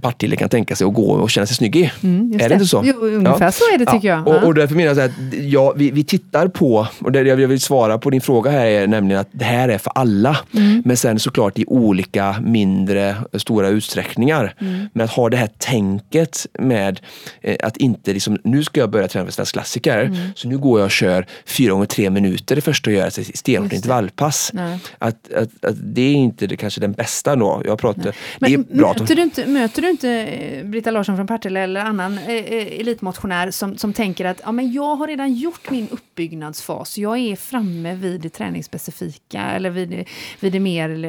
[0.00, 1.92] Partille kan tänka sig att gå och känna sig snygg i.
[2.02, 2.82] Mm, är det, det, inte så?
[2.84, 3.52] Jo, ungefär ja.
[3.52, 4.22] så är det tycker ja.
[4.26, 4.28] jag.
[4.28, 7.60] Och, och därför menar jag att ja, vi, vi tittar på, och det jag vill
[7.60, 10.38] svara på din fråga här är nämligen att det här är för alla.
[10.54, 10.82] Mm.
[10.84, 14.54] Men sen såklart i olika mindre, stora utsträckningar.
[14.60, 14.88] Mm.
[14.92, 17.00] Men att ha det här tänket med
[17.40, 20.00] eh, att inte liksom, nu ska jag börja träna för svensk klassiker.
[20.00, 20.16] Mm.
[20.34, 23.22] Så nu går jag och kör fyra gånger tre minuter det första jag gör, alltså
[23.34, 24.52] stenhårt intervallpass.
[24.98, 27.62] Att, att, att, det är inte det, kanske den bästa då.
[27.64, 31.80] Jag pratar, Men möter, du inte, möter du inte eh, Britta Larsson från Partille eller
[31.80, 35.88] annan eh, eh, elitmotionär som, som tänker att ja, men jag har redan gjort min
[35.90, 36.98] uppbyggnadsfas.
[36.98, 40.08] Jag är framme vid det träningsspecifika eller vid,
[40.40, 41.04] vid det mer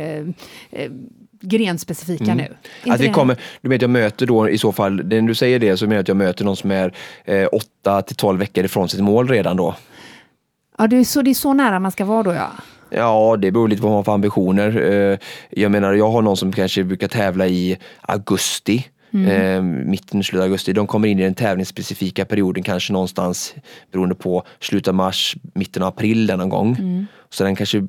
[0.71, 0.91] eh,
[1.41, 2.37] grenspecifika mm.
[2.37, 2.55] nu.
[2.91, 5.77] Att vi kommer, du vet jag möter då i så fall, när du säger det
[5.77, 6.93] så menar jag att jag möter någon som är
[7.25, 9.75] eh, 8 till 12 veckor ifrån sitt mål redan då.
[10.77, 12.51] Ja, det är, så, det är så nära man ska vara då ja.
[12.89, 14.91] Ja, det beror lite på vad man har för ambitioner.
[14.91, 15.17] Eh,
[15.49, 18.85] jag menar, jag har någon som kanske brukar tävla i augusti.
[19.13, 19.27] Mm.
[19.27, 20.73] Eh, mitten, slutet av augusti.
[20.73, 23.55] De kommer in i den tävlingsspecifika perioden kanske någonstans
[23.91, 26.75] beroende på slutet av mars, mitten av april någon gång.
[26.79, 27.05] Mm.
[27.35, 27.83] Så den kanske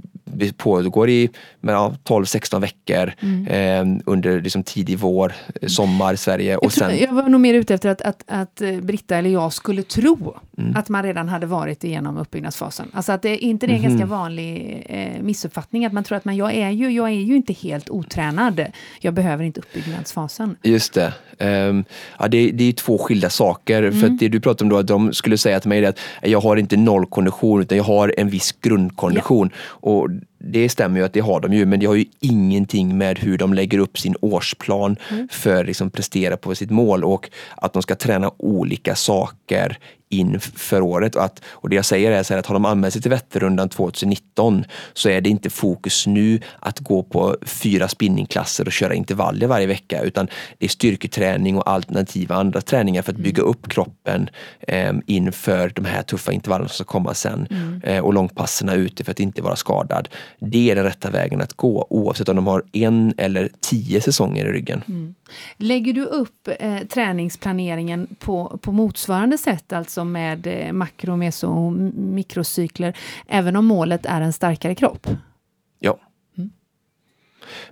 [0.57, 1.31] pågår i
[1.61, 3.47] ja, 12-16 veckor mm.
[3.47, 5.33] eh, under liksom tidig vår,
[5.63, 6.57] eh, sommar i Sverige.
[6.57, 9.31] Och jag, tror, jag var nog mer ute efter att, att, att eh, Britta eller
[9.31, 10.77] jag skulle tro mm.
[10.77, 12.91] att man redan hade varit igenom uppbyggnadsfasen.
[12.93, 16.25] Alltså att det inte det är en ganska vanlig eh, missuppfattning att man tror att
[16.25, 18.67] man, jag, är ju, jag är ju inte helt otränad.
[19.01, 20.57] Jag behöver inte uppbyggnadsfasen.
[20.63, 21.13] Just det.
[21.39, 21.85] Um,
[22.19, 23.91] ja, det, det är två skilda saker.
[23.91, 24.17] För mm.
[24.17, 26.77] det du pratar om då, att de skulle säga till mig att jag har inte
[26.77, 29.51] noll kondition utan jag har en viss grundkondition.
[29.53, 29.91] Ja.
[29.91, 30.09] Och
[30.53, 33.39] det stämmer ju att det har de ju, men det har ju ingenting med hur
[33.39, 35.29] de lägger upp sin årsplan mm.
[35.31, 39.79] för att liksom prestera på sitt mål och att de ska träna olika saker
[40.09, 41.17] inför året.
[41.17, 43.69] Och, att, och det jag säger är så att har de anmält sig till Vätternrundan
[43.69, 49.47] 2019 så är det inte fokus nu att gå på fyra spinningklasser och köra intervaller
[49.47, 50.29] varje vecka utan
[50.59, 53.51] det är styrketräning och alternativa andra träningar för att bygga mm.
[53.51, 54.31] upp kroppen
[54.61, 57.83] eh, inför de här tuffa intervallerna som ska komma sen mm.
[57.83, 60.09] eh, och långpasserna ute för att inte vara skadad.
[60.39, 64.47] Det är den rätta vägen att gå oavsett om de har en eller tio säsonger
[64.47, 64.83] i ryggen.
[64.89, 65.15] Mm.
[65.57, 71.73] Lägger du upp eh, träningsplaneringen på, på motsvarande sätt, alltså med eh, makro, meso och
[71.73, 72.97] mikrocykler,
[73.27, 75.09] även om målet är en starkare kropp?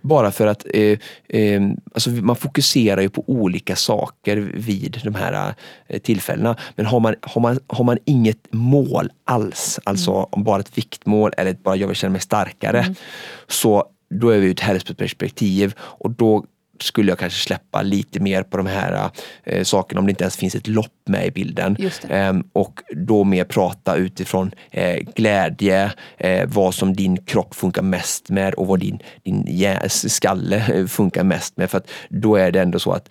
[0.00, 1.62] Bara för att eh, eh,
[1.94, 5.54] alltså man fokuserar ju på olika saker vid de här
[5.86, 6.56] eh, tillfällena.
[6.76, 10.44] Men har man, har, man, har man inget mål alls, alltså mm.
[10.44, 12.94] bara ett viktmål eller bara jag vill känna mig starkare, mm.
[13.46, 16.44] så då är vi ett hälsoperspektiv och då
[16.84, 19.10] skulle jag kanske släppa lite mer på de här
[19.44, 21.76] eh, sakerna om det inte ens finns ett lopp med i bilden.
[22.08, 28.30] Eh, och då mer prata utifrån eh, glädje, eh, vad som din kropp funkar mest
[28.30, 31.70] med och vad din, din skalle eh, funkar mest med.
[31.70, 33.08] För att då är det ändå så att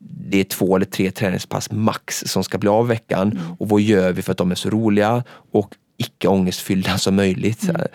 [0.00, 3.32] det är två eller tre träningspass max som ska bli av veckan.
[3.32, 3.56] Mm.
[3.58, 7.68] Och vad gör vi för att de är så roliga och icke ångestfyllda som möjligt.
[7.68, 7.86] Mm.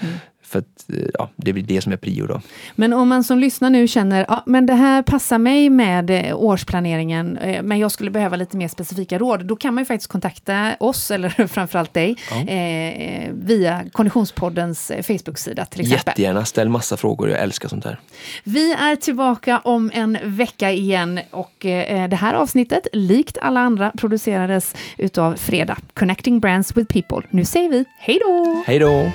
[0.51, 2.41] För att, eh, ja, det blir det som är prio då.
[2.75, 6.41] Men om man som lyssnar nu känner, ja men det här passar mig med eh,
[6.41, 10.11] årsplaneringen, eh, men jag skulle behöva lite mer specifika råd, då kan man ju faktiskt
[10.11, 12.53] kontakta oss, eller framförallt dig, ja.
[12.53, 16.03] eh, via Konditionspoddens Facebook-sida till exempel.
[16.07, 17.99] Jättegärna, ställ massa frågor, jag älskar sånt här.
[18.43, 23.91] Vi är tillbaka om en vecka igen och eh, det här avsnittet, likt alla andra,
[23.97, 27.27] producerades utav Fredag, Connecting Brands with People.
[27.29, 28.63] Nu säger vi hej då!
[28.65, 29.11] Hej då!